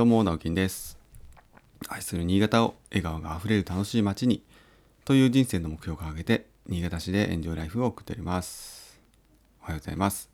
[0.00, 0.96] どうも、直樹です。
[1.86, 4.42] 愛する新潟を笑顔があふれる楽しい街に
[5.04, 8.98] という人生の目標を掲げて、新潟市でエンジョイライフを送っております。
[9.60, 10.30] おはようございます。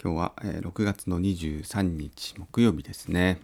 [0.00, 3.40] 今日は、えー6月の23日木曜日ですね。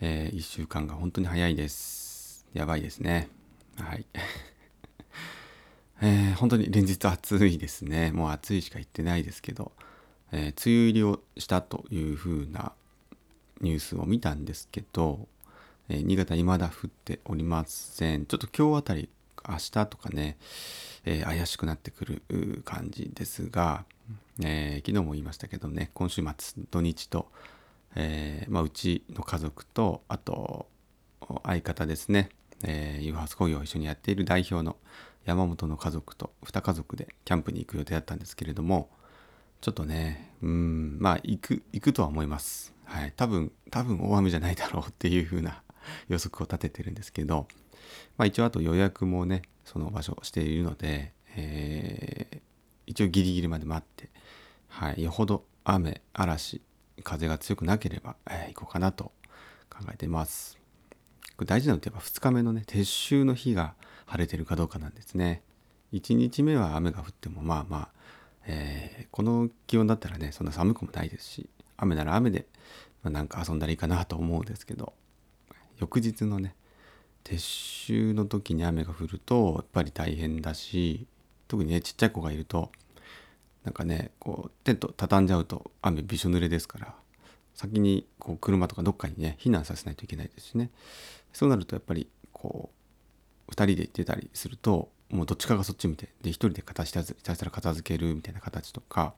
[0.00, 2.46] え1週間が本当に早いです。
[2.54, 3.28] やばいですね。
[3.76, 4.06] はい。
[6.00, 8.12] えー本当に連日暑いですね。
[8.12, 9.72] もう暑いしか言ってないですけど、
[10.32, 12.72] えー梅雨入りをしたというふうな
[13.60, 15.28] ニュースを見たんですけど、
[15.88, 18.26] えー新潟未だ降っておりません。
[18.26, 19.08] ちょっと今日あたり、
[19.48, 20.36] 明日とかね、
[21.04, 23.84] えー怪しくなってくる感じですが、
[24.42, 27.30] えー昨日も言いましたけどね、今週末土日と、
[27.94, 30.66] えまあ、うちの家族と、あと
[31.44, 32.28] 相方ですね、
[32.62, 34.76] えー、ユーハウス工業を一緒にやっている代表の
[35.24, 38.90] 山本の家族と2家族でキャンプに行く予定だったんですけれども、
[39.60, 42.75] ちょっとね、うん、まあ、行く、行くとは思います。
[42.86, 43.12] はい。
[43.16, 45.62] 多分、多分大雨じゃないだろうっていう風な
[46.08, 47.46] 予測を立ててるんですけど、
[48.16, 52.40] まあ一応あと予約もね、その場所しているので、えー
[52.88, 54.10] 一応ギリギリまで待って、
[54.68, 55.02] はい。
[55.02, 56.62] よほど雨、嵐、
[57.02, 59.12] 風が強くなければ、えー行こうかなと
[59.68, 60.56] 考えてます。
[61.36, 63.74] これ大事なのってやっぱ2日目のね、撤収の日が
[64.06, 65.42] 晴れてるかどうかなんですね。
[65.92, 67.88] 1日目は雨が降ってもまあまあ、
[68.46, 72.46] えーこの気温だったらねそんな寒くもないですし雨なら雨で、
[73.02, 74.92] まあ、なんか遊んだらいいかなと思うんですけど
[75.78, 76.54] 翌日のね
[77.24, 81.06] 撤収の時に雨が降るとやっぱり大変だし
[81.48, 82.70] 特にねちっちゃい子がいると
[83.64, 86.94] なんかねこうテント畳んじゃうと雨びしょ濡れですから
[87.54, 90.70] 先にこう車とかどっかにね避難させないといけないですしね。
[91.32, 92.70] そうなるとやっぱりこ
[93.48, 99.14] う2人で行ってたりするともうどっちかがそっち見てで1人で片ひたすひたら片付けるみたいな形とか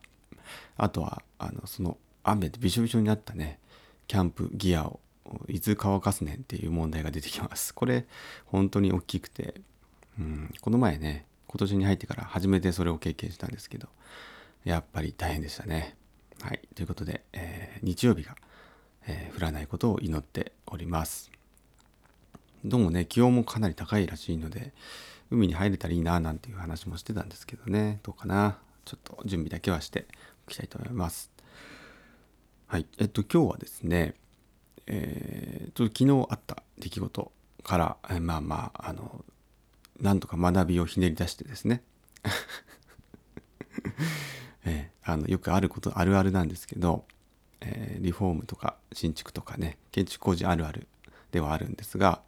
[0.77, 3.59] あとはあのその雨でびしょびしょになったね。
[4.07, 4.99] キャンプギアを。
[5.47, 7.73] いつ乾かすねんっていう問題が出てきます。
[7.73, 8.07] これ
[8.45, 9.61] 本当に大きくて、
[10.19, 13.89] うん、この前ね今年に入ってから初めてそれを経験したんですけど
[14.63, 15.95] やっぱり大変でしたね。
[16.41, 16.61] はい。
[16.73, 18.35] ということで、えー日曜日が、
[19.07, 21.29] えー降らないことを祈っております。
[22.65, 24.73] どうもね気温もかなり高いらしいので
[25.31, 27.99] 海に入れたらいいななんていう話もしてたんですけどね。
[28.01, 28.57] どうかな。
[28.85, 30.07] ちょっと準備だけはして
[30.47, 31.29] おきたいと思います。
[32.69, 32.85] はい。
[32.99, 34.13] えっと今日はですね
[34.85, 37.31] えー、ちょっと昨日あった出来事
[37.63, 39.25] から、えーまあまああの
[39.99, 41.81] なんとか学びをひねり出してですね。
[44.65, 47.05] えーあのよくあることあるあるなんですけど、
[47.61, 50.87] えーリフォームとか新築とかね建築工事あるある
[51.31, 52.21] ではあるんですが、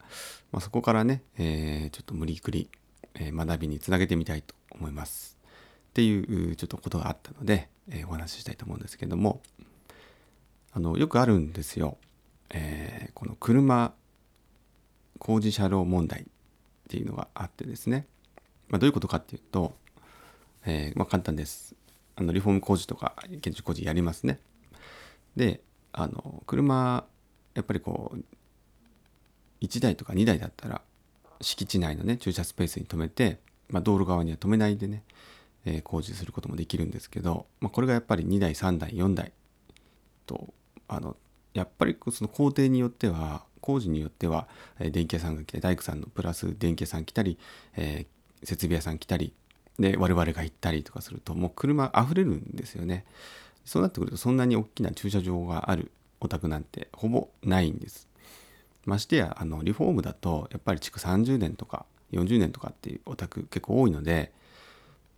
[0.52, 2.68] まあ、そこからね、えーちょっと無理くり、
[3.14, 5.38] えー学びにつなげてみたいと思います。
[5.92, 9.44] っていうちょっとことがあったので、えーお話ししたいと思うんですけども
[10.74, 11.98] あのよくあるんですよ、
[12.50, 13.94] えーこの車
[15.20, 16.26] 工事車両問題っ
[16.90, 18.08] ていうのがあってですね、
[18.70, 19.76] まあ、どういうことかっていうと、
[20.66, 21.76] えーまあ、簡単です。
[22.16, 24.40] あのリフォーム工事とか建築工事やりますね。
[25.36, 25.62] で
[25.94, 27.06] あの車
[27.54, 28.20] やっぱりこう
[29.64, 30.82] 1台とか2台だったら
[31.40, 33.40] 敷地内のね駐車スペースに止めて、
[33.70, 35.04] まあ、道路側には止めないでね、
[35.66, 39.32] えー工事することもできるんですけど、まあ、これがやっぱり2台3台4台
[40.26, 40.52] と
[40.92, 41.16] あの
[41.54, 44.48] やっぱりその工程によっては工事によっては、
[44.80, 47.38] 電気屋さんが来て大工さんのプラス電気屋さん来たり、
[47.76, 49.34] えー設備屋さん来たり
[49.80, 53.06] で我々が行ったりとかするともう車溢れるんですよね。
[53.66, 58.08] そうなってくるとそんなに大きな駐車場があるお宅なんてほぼないんです。
[58.86, 64.32] ましてやあのリフォームだとやっぱり築30年とか40年とかっていうお宅結構多いので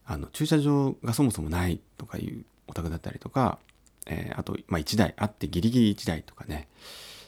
[0.06, 3.60] あの駐車場がそもそもないとかいうお宅だったりとか、
[4.08, 6.68] えーあと、まあ、1台あってギリギリ1台とかね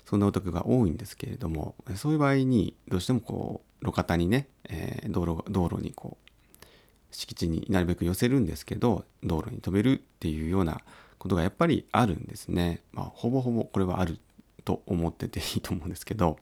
[0.06, 6.26] そんなお宅が多いんですけれどもそういう場合にどうしてもこう路肩にね、えー道路道路にこう
[7.12, 10.82] 敷地になるべく寄せるんですけど道路に止めるっていうような
[11.18, 12.82] ことがやっぱりあるんですね。
[12.92, 14.20] まあ、ほぼほぼこれはある
[14.66, 16.38] と思ってていいと思うんですけど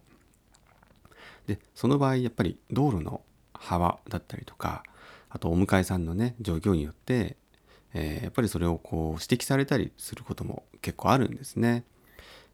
[1.45, 3.21] でその場合やっぱり道路の
[3.53, 4.83] 幅だったりとか
[5.29, 7.37] あとお迎えさんのね状況によって、
[7.93, 11.83] えーやっぱりそれをこう指摘されたりすることも結構あるんですね。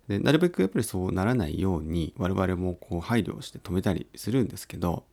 [0.07, 5.03] でなるべくやっぱりそうならないように我々もこう配慮して止めたりするんですけど、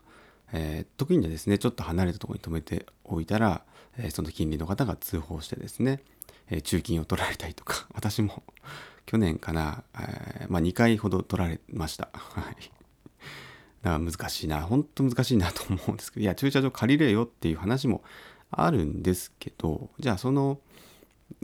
[0.52, 3.62] えー時にはですねちょっと離れたところに止めておいたら、
[3.98, 6.00] えーその近隣の方が通報してですね、
[6.50, 8.42] えー駐金を取られたりとか 私も
[9.04, 12.08] 去年かな、えまあ、2回ほど取られました。
[13.82, 18.02] 難しいな本当難しいなと思うんですけどいや駐車場借りれよっていう話も
[18.50, 20.60] あるんですけどじゃあその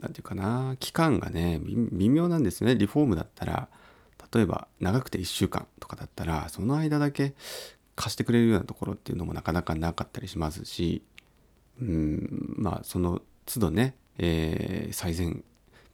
[0.00, 2.76] 何て言うかな期間がね微妙なんですよね。
[2.76, 3.68] リフォームだったら
[4.32, 7.34] 例えば長くて1週間とかだったらその間だけ
[7.94, 11.02] 貸してくれるようなところっていうのもなかなかなかったりしますし
[11.80, 15.44] うんまあその都度ね、えー、最善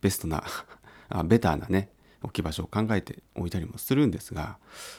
[0.00, 0.44] ベストな
[1.08, 1.90] あベターなね
[2.22, 4.58] 置き場所を考えておいたりもするんですが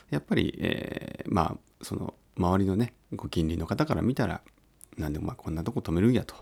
[0.10, 4.42] やっぱり、えー、まあその周りのねご近隣の方から見たら
[5.00, 6.36] 何でまあこんなとこ止めるんやと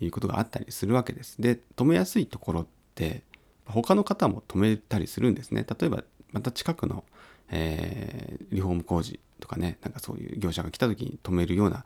[0.00, 1.40] いうことがあったりするわけです。
[1.40, 3.22] で止めやすいところって
[3.66, 5.64] 他の方も止めたりするんですね。
[5.78, 6.02] 例えば
[6.32, 7.04] また近くの、
[7.50, 11.84] えー、リフォーム工事とかねなんかそういう業者が来た時に止めるような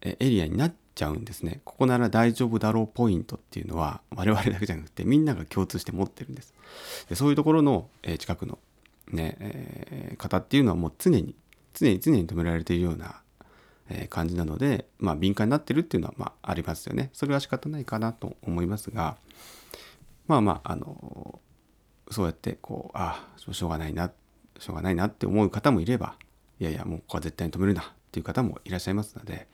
[0.00, 1.60] エリアになっちゃうんですね。
[1.64, 6.54] ここなら大丈夫だろうポイントっていうのは我々だけじゃなくてみんなが共通して持ってるんです。
[7.08, 8.58] でそういうところの、え、近くの
[9.10, 11.34] ね、えー、方っていうのはもう常に
[11.74, 13.20] 常に常に止められているような、
[14.10, 17.10] 感じなので、まあ、敏感になってるっていうのは、まあ、ありますよね。
[17.12, 19.16] それは仕方ないかなと思いますが
[20.26, 21.40] まあまああの
[22.10, 24.10] そうやってこうああしょうがないな
[24.58, 26.16] しょうがないなって思う方もいれば
[26.60, 29.48] いやいやもうここは絶対に止めるなっていう方もいらっしゃいますので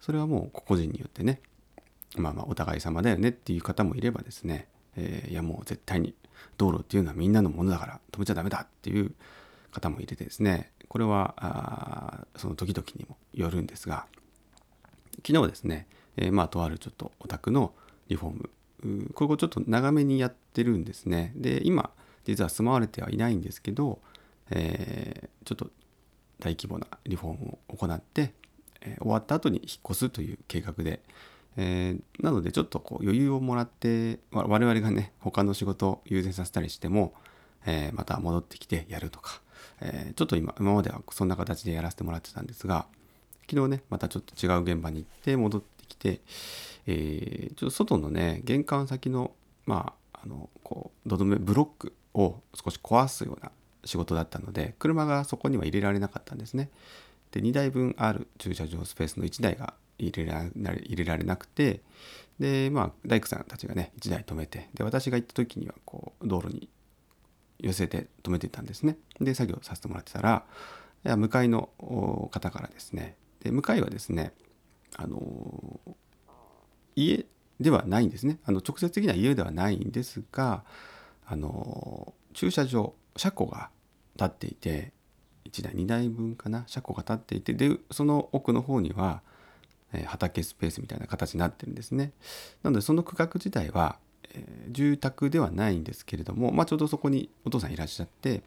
[0.00, 1.40] それはもう個々人によってね
[2.16, 6.14] まあまあお互い様だよねっていう方もいればですね、えー、いやもう絶対に
[6.56, 9.12] 道路っていうのはみんなのものだから止めちゃダメだっていう
[9.72, 14.06] 方もいてですねこれはその時々にもよるんですが
[15.26, 15.86] 昨日ですね、
[16.16, 17.72] えー、まあとあるちょっとお宅の
[18.08, 18.50] リフォーム
[19.14, 21.32] これをちょっと長めにやってるんですね。
[21.34, 21.90] で今
[22.24, 24.00] 実は住まわれてはいないんですけど、
[24.50, 25.70] えー、ちょっと
[26.38, 28.34] 大規模なリフォームを行って、
[28.82, 31.00] えー、終わった後に引っ越すという計画で、
[31.56, 37.14] えー、なのでちょっとこう余裕をもらって我々がね他の仕事を優先させたりしても、
[37.66, 39.40] え、また戻ってきてやるとか、
[39.80, 42.86] えちょっと今今まではそんな形でやらせてもらってたんですが
[43.48, 46.20] 昨日ねまたちょっと違う現場に行って戻ってきて、
[46.86, 49.32] えちょっと外のね玄関先の
[49.64, 53.50] まああのこう土留めブロックを少し壊すような
[53.84, 56.70] 仕事だったので車がそこには入れられなかったんですね。
[57.30, 61.80] で2台分ある駐車場スペースの1台が入れら入れられなくて
[62.38, 66.68] でまあ大工さんたちがね1台止めてで私が行った時にはこう道路に
[67.58, 68.96] 寄せて止めていたんですね。
[69.20, 70.44] で作業させてもらってたら
[71.16, 71.70] 向かいの
[72.32, 74.32] 方からですねで向かいはですね
[74.96, 75.80] あの
[76.96, 77.26] 家
[77.60, 80.64] ではないんですねあの直接的な家ではないんですが
[81.26, 83.70] あの駐車場車庫が
[84.16, 84.92] 立っていて
[85.50, 89.22] 1台2台分かな車庫が立っていてでその奥の方には、
[90.06, 92.12] 畑スペースみたいな形になってるんですね。
[92.62, 93.98] なのでその区画自体は、
[94.34, 98.42] えー、住宅ではないんですけれども、まあ、ちょうどそこにお父さんいらっしゃって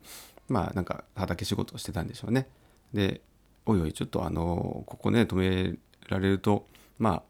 [0.50, 2.48] まあなんか畑仕事をしてたんでしょうね。
[2.94, 3.22] で
[3.66, 5.76] おいおいちょっとあのここね止め
[6.10, 6.68] られると
[7.00, 7.24] ま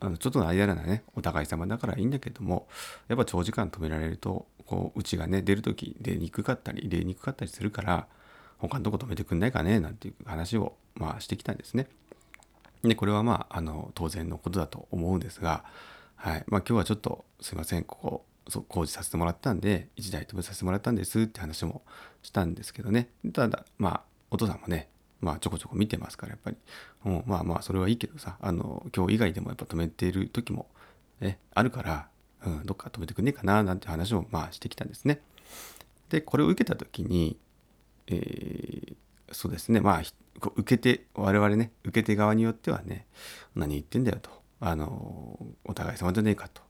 [0.00, 2.68] ああのちょっとの間ならねお互い様だからいいんだけども
[3.08, 8.06] やっぱ長時間止められるとこううちがね出る時出にくかったり入れにくかったりするから
[8.58, 11.86] 他のとこ止めてくんないかねなんていう話をまあしてきたんですね。
[12.82, 15.64] でこれはまああの当然のことだと思うんですが、
[16.16, 16.44] はい。
[16.48, 17.84] まあ、今日はちょっとすいません。
[17.84, 21.82] ここそう工事させてもらったんで1台止めさせてもらったんですって話も
[22.22, 23.08] したんですけどね。
[23.32, 24.88] ただまあお父さんもね
[25.20, 26.56] まあちょこちょこ見てますからやっぱり、
[27.06, 30.66] うん、まあまあそれはいいけどさあの今日以外でもやっぱ止めている時も
[31.20, 32.08] えあるから、
[32.44, 35.20] うん、どっか止めてくんねえかななんて話をまあしてきたんですね。
[36.10, 37.36] でこれを受けた時に、
[38.06, 38.94] えー、
[39.32, 39.80] そうですね。
[39.80, 40.02] まあ
[40.54, 43.06] 受けて我々ね受け手側によってはね
[43.54, 44.30] 何言ってんだよと。
[44.60, 46.62] あのお互い様じゃねえかと。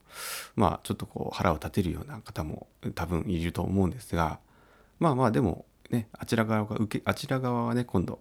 [0.55, 4.39] まあちょっとこう腹を立てるような方も多分いると思うんですが
[4.99, 8.21] まあまあでもねあちら側が受けあちら側はね今度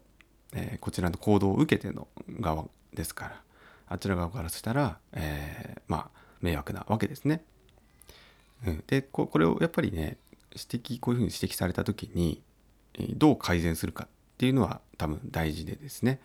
[0.56, 2.08] えー、こちらの行動を受けての
[2.40, 3.42] 側ですから
[3.88, 6.10] あちら側からしたら、えー、まあ
[6.42, 7.44] 迷惑なわけですね。
[8.66, 10.18] うん、でこれをやっぱりね
[10.52, 12.42] 指摘こういうふうに指摘された時に
[13.16, 14.08] どう改善するかっ
[14.38, 16.20] ていうのは多分大事でですね、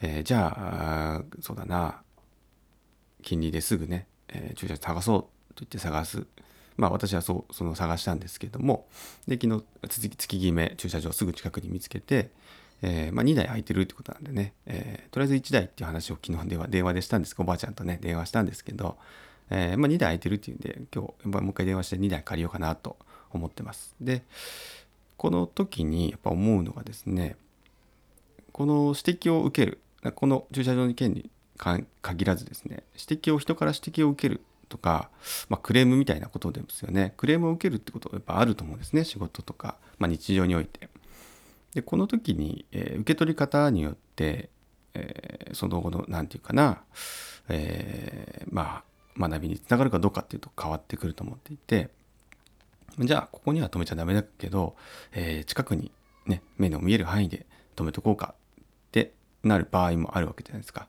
[0.00, 2.02] えー、じゃあそうだな
[3.22, 5.28] 金利ですぐね、えー、駐車場探そうと
[5.60, 6.26] 言って探す。
[6.76, 8.86] まあ私はそうその探したんですけども。
[9.26, 12.30] で昨日月決め駐車場すぐ近くに見つけて、
[12.82, 18.96] えー、まあ、2台空いてるってことなんでね、えー、とりあえず1台っていう話を昨日電話電話でしたんですおばあちゃんとね電話したんですけど、
[19.50, 22.96] えー、まあ、2台空いてるっていうんで今日もう一回電話して2台借りようかなと
[23.32, 23.94] 思ってます。
[24.00, 24.22] で
[25.16, 27.36] この時にやっぱ思うのがですね
[28.52, 29.80] この指摘を受ける
[30.14, 35.10] この駐車場の件に限らずですね指摘を人から指摘を受けるとか、
[35.48, 37.14] まあ、クレームみたいなことですよね。
[37.16, 40.88] クレームを受けるってことがやっぱあると思うんですね仕事とか、まあ、日常において。
[41.74, 44.48] でこの時に、えー、受け取り方によって、
[44.94, 46.82] えー、その後の何て言うかな、
[47.48, 48.82] えー、ま
[49.18, 51.90] あ学びにつながるかどうかっていうと変わってくると思っていて。
[53.00, 54.74] じゃあここには止めちゃダメだけど、
[55.12, 55.92] え、近くに
[56.26, 57.46] ね目の見える範囲で
[57.76, 59.12] 止めとこうかって
[59.44, 60.88] なる場合もあるわけじゃないですか。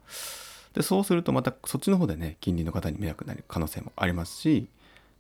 [0.74, 4.68] でそうするとまたそっちの方でね近隣の方に迷惑になる可能性もありますし、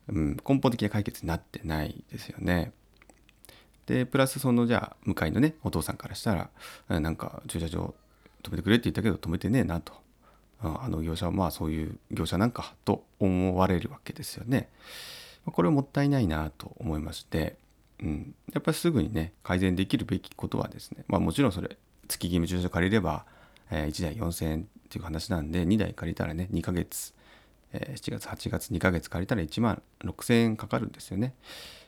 [0.07, 2.71] うん、根本的な解決になってないですよね。
[3.87, 6.35] でプラスそのじゃあ向かいのねお父さんからした
[6.87, 7.95] らなんか駐車場
[8.43, 9.93] 止めてくれって言ったけど止めてねえなと
[10.61, 14.69] あの業者はまあそういう業者なんかと思われるわけですよね。
[15.45, 17.57] これはもったいないなと思いまして、
[18.03, 21.77] うん、やっぱりすぐにね改善できるべきことはですねまあもちろんそれ
[22.07, 23.25] 月義務駐車場借りれば、
[23.71, 27.13] え、1台4000円っていう話なんで2台借りたらね2ヶ月、
[27.73, 31.33] えー、7月8月2ヶ月借りたら1万6000円かかるんですよね。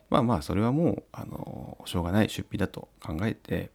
[0.10, 3.72] まあまあそれはもうあのしょうがない出費だと考えて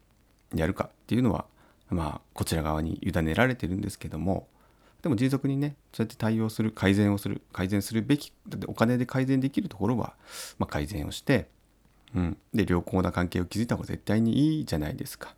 [0.54, 1.46] やるかっていうのは
[1.88, 4.46] まあこちら側に委ねられてるんですけども
[5.02, 10.14] でも迅速にねそうやって対応する改善をする改善するべきだってお金で改善できるところは、
[10.58, 11.48] まあ、改善をして、
[12.14, 15.34] うん、で良好な関係を築いた方が絶対にいいじゃないですか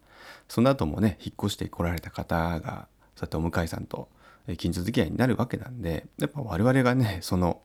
[0.49, 4.09] その後もね引っ越してこられた方がそうやってお向かいさんと
[4.57, 7.61] 近所付き合いになるわけなんでやっぱ我々がねその、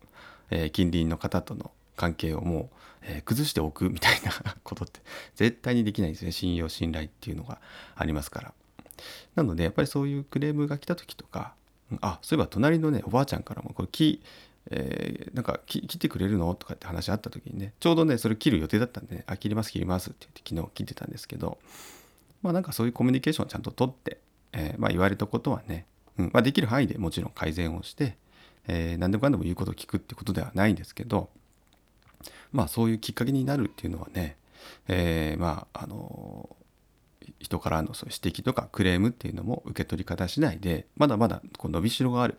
[0.50, 2.70] え、近隣の方との関係をもう、
[3.04, 4.32] え、崩しておくみたいな
[4.64, 5.00] ことって
[5.36, 6.32] 絶対にできないんですね。
[6.32, 7.62] 信用信頼っていうのが
[7.96, 8.54] ありますから。
[9.36, 11.56] なのでやっぱりそういうクレームが来た時とか
[12.02, 14.22] あそういえば隣のねおばあちゃんからもこれ木、
[14.70, 16.54] えー、なんか切ってくれるの？
[16.56, 21.58] とかって話あった時にねちょうどねそれ切る予定だったんで、ね、あ切ります切りますって言って昨日切ってたんですけど
[22.44, 24.20] まあなんかそういうコミュニケーションをちゃんと取って、
[24.52, 25.88] えー、まあ言われたことはね、
[26.20, 28.18] うんまあ、できる範囲でもちろん改善をして、
[28.68, 31.30] えー、何でもかんでも言うことを聞くってことではないんですけど
[32.52, 34.38] まあそういうきっかけになるっていうのはね、
[34.88, 36.56] えー、まああの
[37.40, 42.38] 人からのそう指摘とかクレームっていうのも受け取り方次第でまだまだこう伸びしろがある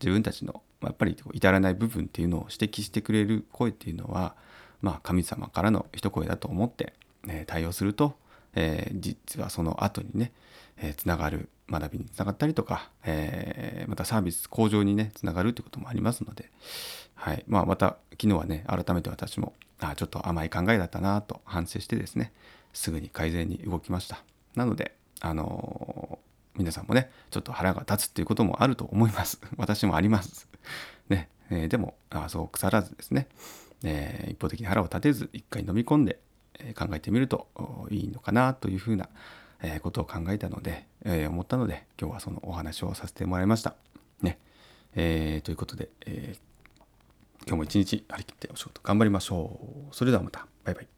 [0.00, 4.34] 自分たちのやっぱり至らない部分っていうのを指摘してくれる声っていうのは、
[4.82, 6.92] まあ、神様からの一声だと思って、
[7.28, 8.14] え対応すると、
[8.56, 10.32] えー、実はその後にね、
[10.78, 16.50] えー、つながる学びにつながったりとか、えー、またサービス向上にねつながるってこともありますので、
[17.14, 22.32] はいまあ、また昨日はね改めて私もあちょっと甘い考えだったなと反省してですね
[22.76, 24.22] すぐに改善に動きました。
[24.54, 29.40] なので、あのー、皆さんもね、ちょっと腹が立つっていうこともあると思います。
[29.56, 30.46] 私もあります。
[31.08, 33.28] ね、えー、でも、あそう腐らずですね、
[33.82, 36.20] えー、一方的に腹を立てず、一回飲み込んで、
[36.78, 37.48] 考えてみると
[37.90, 39.08] いいのかなというふうな、
[39.80, 43.74] ことを考えたので、え思ったので、今日はそのお話をさせてもらいました。
[44.20, 44.38] ね。
[44.94, 46.36] えということで、え
[47.46, 49.60] 今日も一日張り切ってお仕事頑張りましょ
[49.90, 49.94] う。
[49.94, 50.46] それではまた。
[50.64, 50.95] バイバイ。